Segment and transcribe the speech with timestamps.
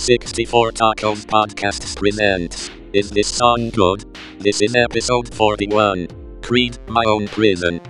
[0.00, 4.06] 64 Tacos Podcasts presents Is This Song Good?
[4.38, 6.08] This is episode 41.
[6.40, 7.82] Creed, My Own Prison.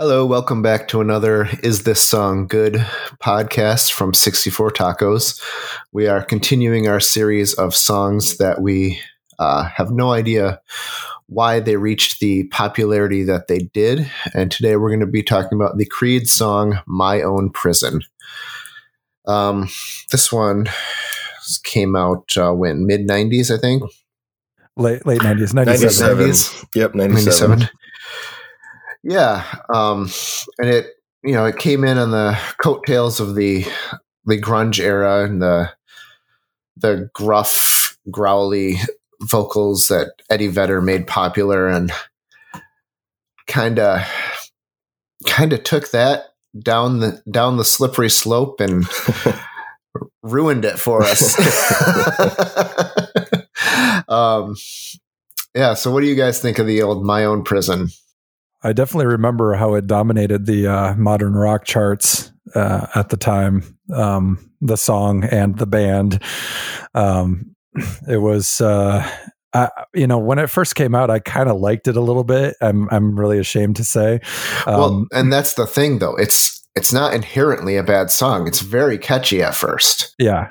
[0.00, 2.84] Hello, welcome back to another Is This Song Good
[3.22, 5.40] podcast from 64 Tacos.
[5.92, 8.98] We are continuing our series of songs that we
[9.38, 10.60] uh, have no idea
[11.26, 14.10] why they reached the popularity that they did.
[14.34, 18.00] And today we're going to be talking about the Creed song My Own Prison.
[19.26, 19.68] Um,
[20.10, 20.66] this one
[21.62, 22.84] came out uh, when?
[22.84, 23.84] Mid 90s, I think?
[24.76, 26.18] Late, late 90s, 97.
[26.18, 26.68] 97.
[26.74, 27.58] Yep, 97.
[27.60, 27.78] 97.
[29.04, 30.08] Yeah, um,
[30.58, 30.86] and it
[31.22, 33.66] you know it came in on the coattails of the
[34.24, 35.70] the grunge era and the
[36.78, 38.76] the gruff, growly
[39.20, 41.92] vocals that Eddie Vedder made popular, and
[43.46, 44.00] kind of
[45.26, 48.86] kind of took that down the down the slippery slope and
[50.22, 51.36] ruined it for us.
[54.08, 54.56] um,
[55.54, 55.74] yeah.
[55.74, 57.88] So, what do you guys think of the old "My Own Prison"?
[58.64, 63.78] I definitely remember how it dominated the uh, modern rock charts uh, at the time.
[63.94, 66.22] Um, the song and the band.
[66.94, 67.54] Um,
[68.08, 69.06] it was, uh,
[69.52, 72.24] I, you know, when it first came out, I kind of liked it a little
[72.24, 72.56] bit.
[72.62, 74.20] I'm, I'm really ashamed to say.
[74.66, 76.16] Um, well, and that's the thing, though.
[76.16, 78.48] It's, it's not inherently a bad song.
[78.48, 80.14] It's very catchy at first.
[80.18, 80.48] Yeah,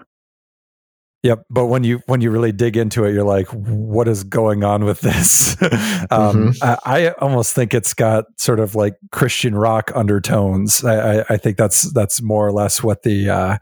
[1.24, 4.66] Yep, but when you when you really dig into it, you're like, "What is going
[4.66, 6.64] on with this?" um, mm-hmm.
[6.64, 10.84] I, I, almost think it's got sort of like Christian rock undertones.
[10.84, 13.58] I, I, I think that's that's more or less what the uh,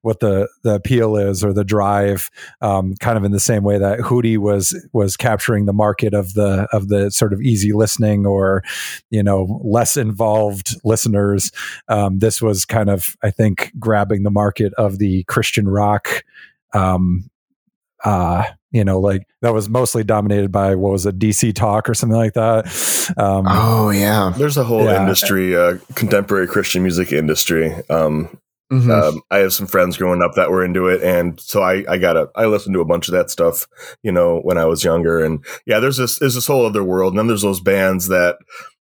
[0.00, 2.30] what the the appeal is, or the drive.
[2.62, 6.32] Um, kind of in the same way that Hootie was was capturing the market of
[6.32, 8.64] the of the sort of easy listening or
[9.10, 11.52] you know less involved listeners.
[11.88, 16.24] Um, this was kind of, I think, grabbing the market of the Christian rock
[16.74, 17.30] um,
[18.04, 21.94] uh, you know, like that was mostly dominated by what was a DC Talk or
[21.94, 22.66] something like that.
[23.16, 25.00] Um, oh yeah, there's a whole yeah.
[25.00, 27.72] industry, uh, contemporary Christian music industry.
[27.90, 28.38] Um,
[28.72, 28.90] mm-hmm.
[28.90, 31.98] um, I have some friends growing up that were into it, and so I, I
[31.98, 33.66] got a, I listened to a bunch of that stuff,
[34.02, 37.12] you know, when I was younger, and yeah, there's this, there's this whole other world,
[37.12, 38.36] and then there's those bands that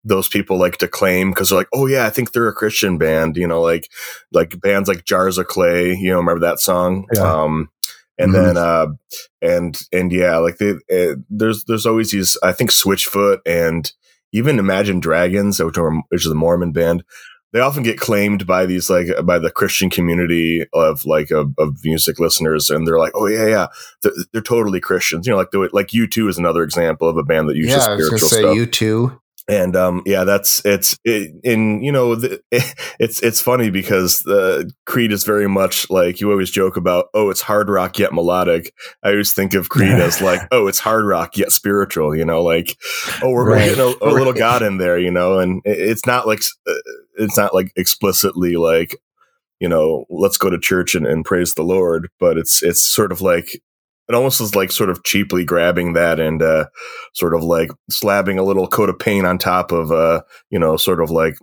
[0.04, 2.98] those people like to claim because they're like, oh yeah, I think they're a Christian
[2.98, 3.90] band, you know, like
[4.31, 7.08] like bands like Jars of Clay, you know, remember that song?
[7.14, 7.22] Yeah.
[7.22, 7.69] Um,
[8.18, 8.46] and mm-hmm.
[8.46, 8.88] then uh
[9.42, 13.94] and and yeah like they, uh, there's there's always these i think switchfoot and
[14.34, 17.04] even imagine dragons which, are, which is a mormon band
[17.54, 21.78] they often get claimed by these like by the christian community of like of, of
[21.84, 23.68] music listeners and they're like oh yeah yeah
[24.04, 25.26] they're, they're totally christians.
[25.26, 27.96] You know like the, like u2 is another example of a band that uses yeah,
[27.96, 28.56] spiritual I was say stuff.
[28.56, 32.41] U2 and um, yeah, that's it's it, in you know the,
[33.00, 37.30] it's it's funny because the Creed is very much like you always joke about oh
[37.30, 38.74] it's hard rock yet melodic.
[39.03, 42.16] I always think of Creed as like oh it's hard rock yet spiritual.
[42.16, 42.78] You know, like
[43.24, 43.69] oh we're right.
[43.69, 45.00] getting a, a little God in there.
[45.00, 46.74] You know, and it's not like uh,
[47.18, 48.97] it's not like explicitly like
[49.59, 53.13] you know let's go to church and, and praise the Lord, but it's it's sort
[53.13, 53.62] of like
[54.09, 56.66] it almost is like sort of cheaply grabbing that and uh,
[57.13, 60.78] sort of like slapping a little coat of paint on top of uh, you know
[60.78, 61.35] sort of like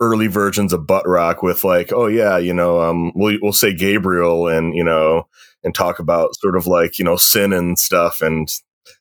[0.00, 3.74] early versions of butt rock with like oh yeah you know um we'll we'll say
[3.74, 5.28] Gabriel and you know
[5.62, 8.48] and talk about sort of like you know sin and stuff and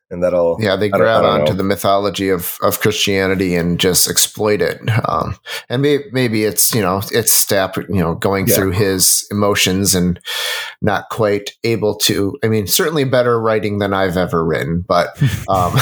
[0.10, 4.82] and that'll yeah they grab onto the mythology of of Christianity and just exploit it.
[5.08, 5.38] Um,
[5.70, 8.56] and maybe, maybe it's you know it's Stapp you know going yeah.
[8.56, 10.20] through his emotions and
[10.82, 12.38] not quite able to.
[12.44, 15.10] I mean, certainly better writing than I've ever written, but.
[15.48, 15.76] Um,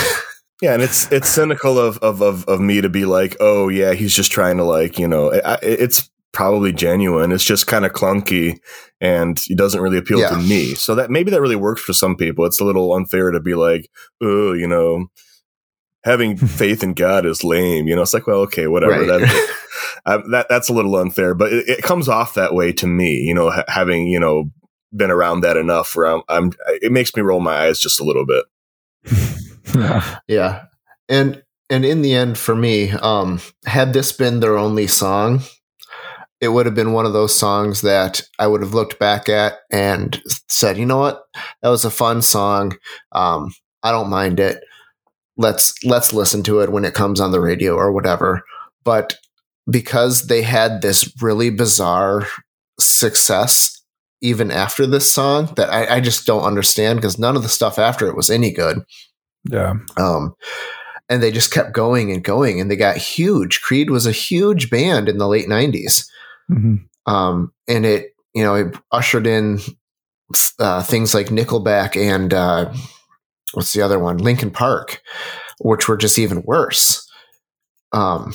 [0.62, 3.94] Yeah, and it's it's cynical of, of of of me to be like, oh yeah,
[3.94, 7.32] he's just trying to like you know, it, it's probably genuine.
[7.32, 8.60] It's just kind of clunky
[9.02, 10.30] and it doesn't really appeal yeah.
[10.30, 10.76] to me.
[10.76, 12.46] So that maybe that really works for some people.
[12.46, 13.90] It's a little unfair to be like,
[14.22, 15.08] oh, you know,
[16.04, 17.88] having faith in God is lame.
[17.88, 19.00] You know, it's like, well, okay, whatever.
[19.00, 19.08] Right.
[19.08, 19.56] That,
[20.06, 23.16] uh, that that's a little unfair, but it, it, comes off that way to me.
[23.16, 24.52] You know, ha- having you know
[24.96, 28.04] been around that enough, where I'm, I'm, it makes me roll my eyes just a
[28.04, 28.46] little bit.
[29.76, 30.20] yeah.
[30.28, 30.66] yeah,
[31.10, 31.42] and
[31.72, 35.42] and in the end, for me, um, had this been their only song,
[36.40, 39.60] it would have been one of those songs that I would have looked back at
[39.72, 41.24] and said, you know what,
[41.62, 42.78] that was a fun song.
[43.12, 43.54] Um,
[43.84, 44.64] I don't mind it.
[45.38, 48.42] Let's let's listen to it when it comes on the radio or whatever.
[48.84, 49.18] But
[49.70, 52.28] because they had this really bizarre
[52.80, 53.78] success
[54.22, 57.78] even after this song that I, I just don't understand because none of the stuff
[57.78, 58.80] after it was any good.
[59.44, 59.76] Yeah.
[59.96, 60.34] Um,
[61.10, 63.62] and they just kept going and going, and they got huge.
[63.62, 66.06] Creed was a huge band in the late '90s,
[66.50, 69.60] hmm um, and it you know it ushered in
[70.60, 72.74] uh, things like Nickelback and uh,
[73.54, 75.02] what's the other one, Linkin Park,
[75.60, 77.08] which were just even worse.
[77.94, 78.34] Um,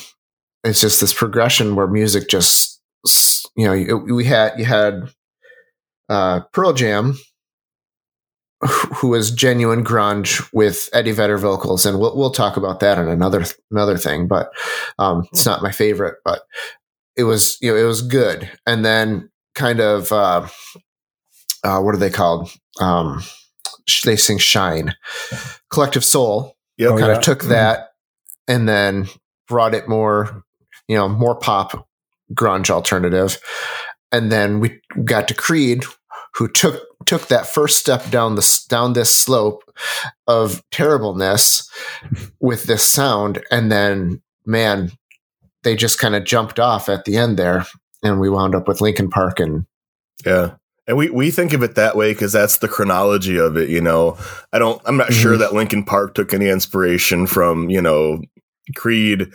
[0.64, 2.80] it's just this progression where music just
[3.56, 5.10] you know you, we had you had
[6.08, 7.16] uh, Pearl Jam,
[8.60, 12.98] who who was genuine grunge with Eddie Vedder vocals, and we'll we'll talk about that
[12.98, 14.28] in another another thing.
[14.28, 14.50] But
[14.98, 16.42] um, it's not my favorite, but
[17.16, 18.50] it was you know it was good.
[18.66, 20.48] And then kind of uh,
[21.64, 22.50] uh, what are they called?
[22.80, 23.22] Um,
[24.04, 24.94] they sing "Shine,"
[25.70, 26.90] Collective Soul Yep.
[26.90, 27.16] Oh, kind yeah.
[27.18, 27.90] of took that
[28.48, 29.08] and then
[29.46, 30.42] brought it more,
[30.88, 31.86] you know, more pop
[32.34, 33.38] grunge alternative.
[34.10, 35.84] And then we got to Creed,
[36.34, 39.62] who took took that first step down this down this slope
[40.26, 41.68] of terribleness
[42.40, 44.92] with this sound, and then man,
[45.64, 47.66] they just kind of jumped off at the end there,
[48.02, 49.64] and we wound up with Linkin Park and
[50.24, 50.52] Yeah.
[50.88, 53.80] And we, we think of it that way because that's the chronology of it, you
[53.80, 54.18] know.
[54.52, 55.38] I don't I'm not sure Mhm.
[55.38, 58.20] that Linkin Park took any inspiration from, you know,
[58.74, 59.28] Creed,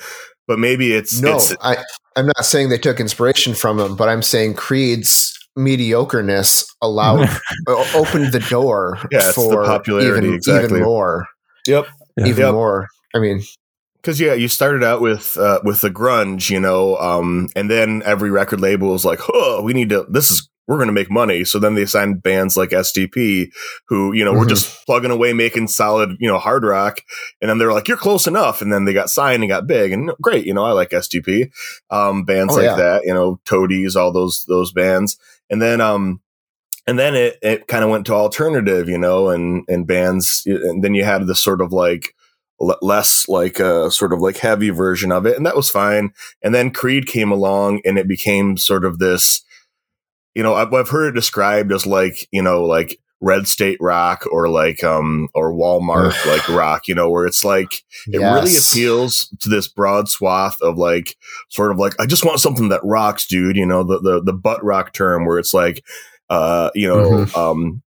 [0.47, 1.77] but maybe it's no, it's I
[2.17, 7.29] I'm not saying they took inspiration from him, but I'm saying Creed's mediocreness allowed
[7.95, 10.65] opened the door Yeah, it's the for popularity, even, exactly.
[10.79, 11.27] even more,
[11.65, 11.87] Yep.
[12.17, 12.25] Yeah.
[12.27, 12.53] even Yep.
[12.53, 12.87] more.
[13.15, 13.41] I mean,
[14.01, 18.01] Because yeah, you started out with uh, with the grunge, you know, um, and then
[18.05, 20.05] every record label was like, "Oh, we need to.
[20.09, 23.49] This is we're going to make money." So then they signed bands like STP,
[23.87, 24.49] who you know were Mhm.
[24.49, 27.01] just plugging away, making solid, you know, hard rock.
[27.41, 29.91] And then they're like, "You're close enough." And then they got signed and got big,
[29.91, 31.49] and great, you know, I like STP,
[31.89, 32.75] um, bands Oh, like yeah.
[32.75, 35.17] that, you know, Toadies, all those those bands,
[35.49, 36.21] and then um.
[36.89, 40.43] And then it, it kind of went to alternative, you know, and, and bands.
[40.45, 42.15] And then you had this sort of like,
[42.59, 46.11] less like a sort of like heavy version of it and that was fine.
[46.41, 49.43] And then creed came along and it became sort of this
[50.37, 54.23] you know i've, I've heard it described as like you know like red state rock
[54.31, 57.71] or like um or walmart like rock you know where it's like
[58.05, 61.15] it really appeals to this broad swath of like
[61.49, 64.33] sort of like i just want something that rocks dude you know the the, the
[64.33, 65.83] butt rock term where it's like
[66.29, 67.39] uh you know Mm-hmm.
[67.39, 67.81] um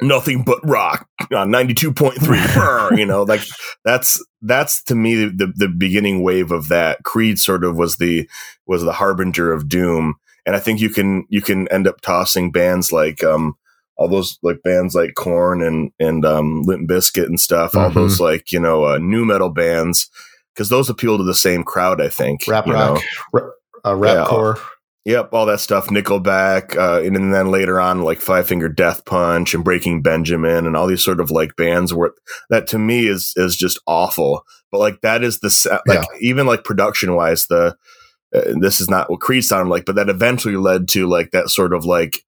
[0.00, 3.42] nothing but rock on 92.3 you know like
[3.84, 8.28] that's that's to me the the beginning wave of that creed sort of was the
[8.66, 10.14] was the harbinger of doom
[10.46, 13.54] and i think you can you can end up tossing bands like um
[13.96, 17.94] all those like bands like Korn and and um Limp Bizkit and stuff all Mhm.
[17.94, 20.08] those like you know uh, nu metal bands
[20.54, 23.00] because those appeal to the same crowd i think rap rock, know?
[23.32, 23.50] ra-
[23.84, 24.24] uh, rap Yeah.
[24.26, 24.58] core.
[25.04, 25.88] Yep, all that stuff.
[25.88, 30.76] Nickelback, uh, and then later on, like Five Finger Death Punch and Breaking Benjamin, and
[30.76, 32.12] all these sort of like bands where
[32.50, 34.44] that to me is is just awful.
[34.70, 37.76] But like that is the like even like production wise, the
[38.34, 41.48] uh, this is not what Creed sounded like, but that eventually led to like that
[41.48, 42.24] sort of like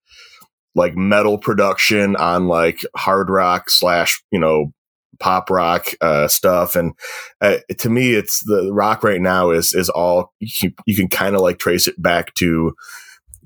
[0.74, 4.72] like metal production on like hard rock slash you know
[5.20, 6.76] pop rock uh, stuff.
[6.76, 6.92] And
[7.40, 11.08] uh, to me it's the rock right now is is all you can, you can
[11.08, 12.74] kind of like trace it back to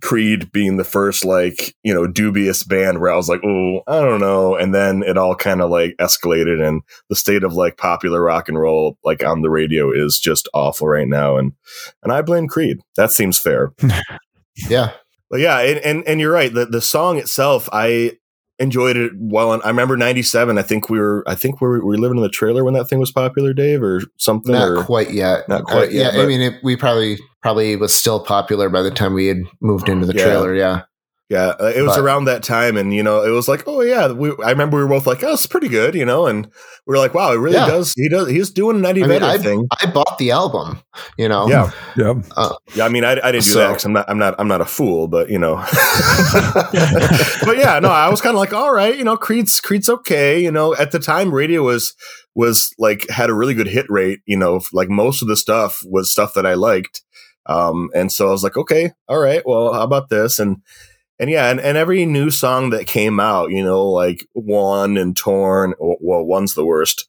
[0.00, 4.00] creed being the first like you know dubious band where i was like oh i
[4.00, 4.54] don't know.
[4.54, 8.48] And then it all kind of like escalated and the state of like popular rock
[8.48, 11.36] and roll like on the radio is just awful right now.
[11.36, 11.52] And
[12.02, 12.78] and i blame creed.
[12.96, 13.72] That seems fair.
[14.68, 14.92] Yeah,
[15.30, 16.52] but yeah, and, and and you're right.
[16.52, 18.12] The the song itself, I
[18.58, 19.52] enjoyed it well.
[19.52, 20.58] And I remember '97.
[20.58, 22.74] I think we were, I think we were, we were living in the trailer when
[22.74, 24.52] that thing was popular, Dave, or something.
[24.52, 25.48] not or, quite yet.
[25.48, 28.82] not quite Uh, yet, Yeah, I mean, it, we probably probably was still popular by
[28.82, 30.24] the time we had moved into the Yeah.
[30.24, 30.54] trailer.
[30.54, 30.82] Yeah,
[31.28, 33.82] yeah, uh, it was But- around that time, and you know, it was like, oh
[33.82, 36.46] yeah, we, I remember we were both like, oh, it's pretty good, you know, and
[36.86, 37.66] we were like, wow, it really Yeah.
[37.66, 37.92] does.
[37.92, 38.28] He does.
[38.28, 39.68] He's doing an Eddie I mean, Vedder thing.
[39.82, 40.80] I bought the album.
[41.18, 42.14] You know, Yeah, Yeah.
[42.74, 42.84] yeah.
[42.84, 44.60] I mean, I, I didn't do So- that because I'm not, I'm not, I'm not
[44.62, 45.56] a fool, but you know.
[46.42, 50.40] but yeah, no, I was kind of like, all right, you know, Creed's Creed's okay.
[50.42, 51.94] You know, at the time, radio was
[52.34, 54.20] was like had a really good hit rate.
[54.26, 57.02] You know, like most of the stuff was stuff that I liked.
[57.46, 60.38] Um, and so I was like, okay, all right, well, how about this?
[60.38, 60.58] And
[61.18, 65.16] and yeah, and, and every new song that came out, you know, like One and
[65.16, 65.74] Torn.
[65.78, 67.08] Well, One's the worst,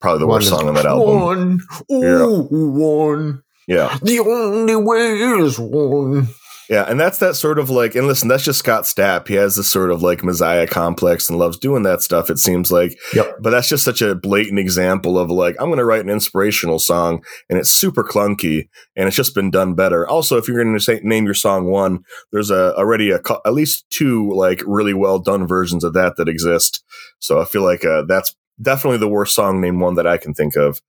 [0.00, 1.20] probably the worst song on that album.
[1.20, 2.22] One, Yeah.
[2.24, 3.42] ooh, one.
[3.66, 5.12] Yeah, The only way
[5.42, 6.28] is one.
[6.68, 9.26] Yeah, and that's that sort of like, and listen, that's just Scott Stapp.
[9.26, 12.28] He has this sort of like Messiah complex and loves doing that stuff.
[12.28, 13.38] It seems like, Yep.
[13.40, 16.78] But that's just such a blatant example of like, I'm going to write an inspirational
[16.78, 20.06] song, and it's super clunky, and it's just been done better.
[20.06, 22.00] Also, if you're going to say name your song one,
[22.32, 26.28] there's a already a at least two like really well done versions of that that
[26.28, 26.84] exist.
[27.18, 30.34] So I feel like uh, that's definitely the worst song name one that I can
[30.34, 30.80] think of.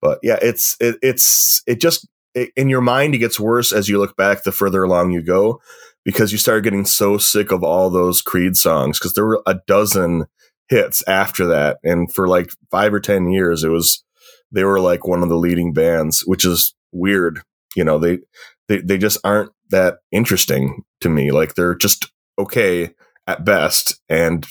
[0.00, 3.88] But yeah, it's it, it's it just it, in your mind it gets worse as
[3.88, 5.60] you look back the further along you go
[6.04, 9.58] because you start getting so sick of all those Creed songs because there were a
[9.66, 10.26] dozen
[10.68, 14.04] hits after that, and for like five or ten years it was
[14.52, 17.42] they were like one of the leading bands, which is weird.
[17.74, 18.18] You know they
[18.68, 21.30] they they just aren't that interesting to me.
[21.30, 22.90] Like they're just okay
[23.26, 24.46] at best, and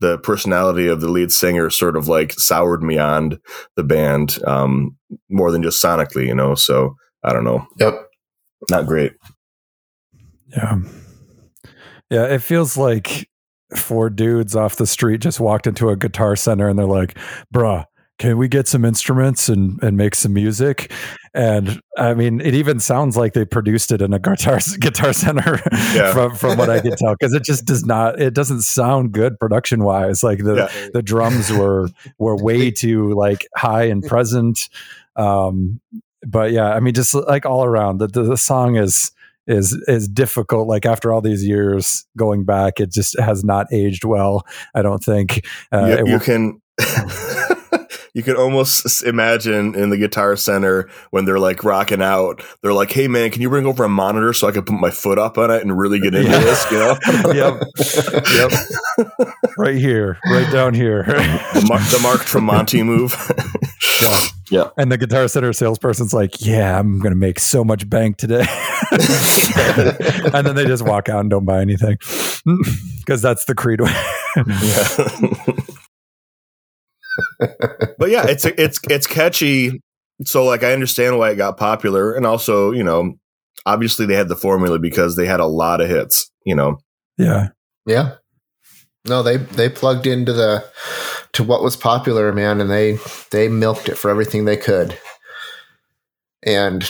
[0.00, 3.38] the personality of the lead singer sort of like soured me on
[3.74, 4.96] the band um,
[5.28, 6.54] more than just sonically, you know.
[6.54, 6.94] So
[7.24, 7.94] I don't know, Yep.
[8.70, 9.12] not great.
[10.48, 10.78] Yeah.
[12.10, 13.28] Yeah, it feels like
[13.76, 17.18] four dudes off the street just walked into a guitar center and they're like,
[17.52, 17.84] bruh,
[18.18, 20.90] can we get some instruments and, and make some music?
[21.34, 25.60] And I mean, it even sounds like they produced it in a guitar guitar center
[25.94, 26.12] Yeah.
[26.14, 29.38] from from what I can tell because it just does not it doesn't sound good
[29.38, 30.24] production wise.
[30.24, 30.88] Like the Yeah.
[30.94, 34.58] the drums were were way too like high and present.
[35.14, 35.80] Um,
[36.26, 39.12] but yeah, I mean, just like all around, the the, the song is
[39.46, 40.68] is is difficult.
[40.68, 44.46] Like after all these years going back, it just has not aged well.
[44.74, 45.46] I don't think.
[45.72, 46.60] Uh, you, you will- can
[48.14, 52.90] you can almost imagine in the guitar center when they're like rocking out they're like
[52.92, 55.36] hey man can you bring over a monitor so i can put my foot up
[55.38, 56.38] on it and really get into Yeah.
[56.38, 56.96] this you know
[57.34, 57.60] yep,
[58.32, 61.02] yep, right here, right down here.
[61.04, 63.12] the, Mar- the mark tremonti move
[64.02, 64.20] Yeah.
[64.50, 64.70] Yeah.
[64.78, 68.46] And the guitar center salesperson's like, "Yeah, I'm going to make so much bank today,"
[68.90, 71.98] and then they just walk out and don't buy anything
[72.98, 73.92] because that's the Creed way.
[74.36, 75.58] yeah.
[77.98, 79.82] but yeah it's it's it's catchy
[80.24, 83.12] so like i understand why it got popular and also you know
[83.66, 86.78] obviously they had the formula because they had a lot of hits you know
[87.18, 87.48] yeah,
[87.86, 88.14] Yeah.
[89.04, 90.64] No, they they plugged into the
[91.38, 92.98] to what was popular, man, and they
[93.30, 94.98] they milked it for everything they could.
[96.44, 96.82] And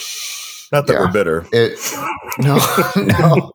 [0.73, 1.00] not that Yeah.
[1.00, 1.78] we're bitter it
[2.38, 2.59] no
[2.97, 3.52] no.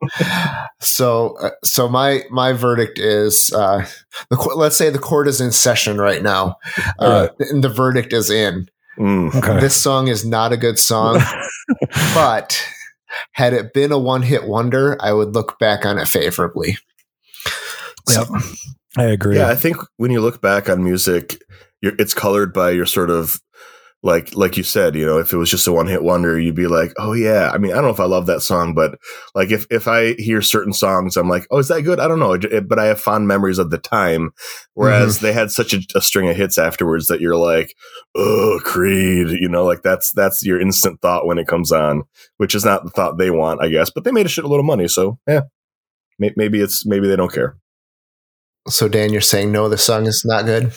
[0.80, 3.86] So uh, so my my verdict is uh
[4.30, 6.56] the cour- let's say the court is in session right now.
[6.98, 8.68] Uh, and the verdict is in.
[8.98, 9.34] Mm.
[9.34, 9.60] okay.
[9.60, 11.20] This song is not a good song,
[12.14, 12.60] but
[13.32, 16.78] had it been a one hit wonder, I would look back on it favorably.
[18.10, 18.28] Yep.
[18.96, 19.36] I agree.
[19.36, 21.42] Yeah, I think when you look back on music,
[21.80, 23.40] you're, it's colored by your sort of
[24.04, 26.54] like like you said, you know, if it was just a one hit wonder, you'd
[26.54, 27.50] be like, oh yeah.
[27.52, 28.98] I mean, I don't know if I love that song, but
[29.34, 31.98] like if if I hear certain songs, I'm like, oh, is that good?
[31.98, 34.32] I don't know, It- it- but I have fond memories of the time.
[34.74, 35.26] Whereas mm-hmm.
[35.26, 37.74] they had such a, a string of hits afterwards that you're like,
[38.14, 42.02] oh, Creed, you know, like that's that's your instant thought when it comes on,
[42.36, 43.90] which is not the thought they want, I guess.
[43.90, 45.42] But they made a shitload of money, so yeah,
[46.18, 47.56] maybe it's maybe they don't care.
[48.68, 50.72] So Dan, you're saying no, the song is not good.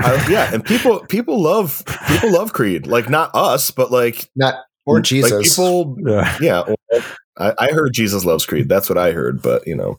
[0.00, 4.56] I, yeah, and people people love people love Creed, like not us, but like Not
[4.86, 5.30] or Jesus.
[5.32, 5.56] like Jesus.
[5.56, 5.96] people.
[6.06, 6.36] yeah.
[6.40, 7.02] Yeah, well,
[7.38, 8.68] I, I heard Jesus loves Creed.
[8.68, 9.98] That's what I heard, but you know,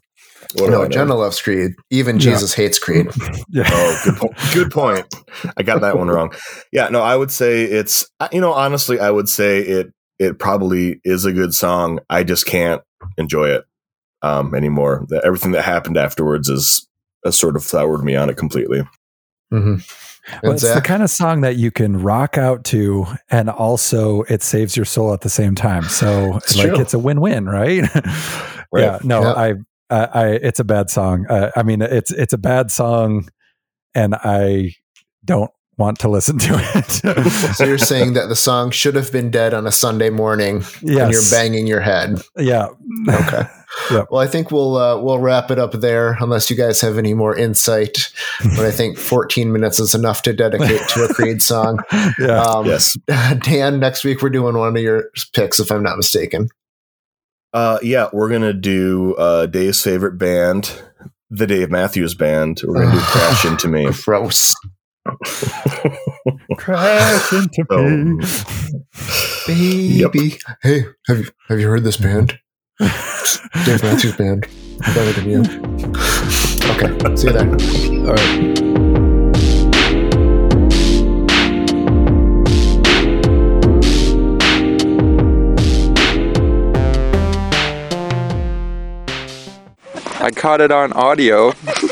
[0.55, 0.87] what no.
[0.87, 1.71] Jenna loves Creed.
[1.89, 2.31] Even Yeah.
[2.31, 3.07] Jesus hates Creed.
[3.49, 3.63] Yeah.
[3.67, 5.05] Oh, good, po- good point.
[5.57, 6.31] I got that one wrong.
[6.71, 11.01] Yeah, no, I would say it's you know honestly, I would say it it probably
[11.03, 11.99] is a good song.
[12.09, 12.81] I just can't
[13.17, 13.63] enjoy it
[14.21, 15.05] um, anymore.
[15.09, 16.87] The, everything that happened afterwards is
[17.25, 18.81] has sort of soured me on it completely.
[19.49, 19.75] hmm
[20.43, 24.21] Well, And it's the kind of song that you can rock out to, and also
[24.23, 25.83] it saves your soul at the same time.
[25.83, 26.79] So, It's like, true.
[26.79, 27.87] it's a win-win, right?
[28.73, 28.83] Right.
[28.83, 28.99] Yeah.
[29.03, 29.33] No, Yeah.
[29.33, 29.53] I,
[29.89, 31.25] I, I, it's a bad song.
[31.29, 33.27] Uh, I mean, it's it's a bad song,
[33.93, 34.75] and I
[35.25, 36.91] don't want to listen to it.
[37.55, 41.11] so you're saying that the song should have been dead on a Sunday morning, and
[41.11, 42.21] you're banging your head.
[42.37, 42.69] Yeah.
[43.09, 43.43] Okay.
[43.89, 44.07] Yep.
[44.11, 47.13] Well, I think we'll uh, we'll wrap it up there, unless you guys have any
[47.13, 48.11] more insight.
[48.55, 51.79] But I think 14 minutes is enough to dedicate to a Creed song.
[52.19, 52.41] yeah.
[52.41, 52.97] Um, Yes.
[53.43, 56.49] Dan, next week we're doing one of your picks, if I'm not mistaken.
[57.53, 60.81] Uh, yeah, we're gonna do uh, Dave's favorite band,
[61.29, 62.61] the Dave Matthews Band.
[62.65, 63.89] We're gonna do Crash Into Me.
[64.03, 64.53] Gross.
[66.57, 68.17] Crash into Um,
[69.47, 70.01] me.
[70.03, 70.37] Baby.
[70.61, 72.37] Hey, have you have you heard this band?
[73.65, 74.47] Dave Matthews Band.
[74.79, 75.39] Better than you.
[76.71, 77.15] Okay.
[77.15, 77.49] See you then.
[78.07, 78.57] All right.
[90.19, 91.53] I caught it on audio.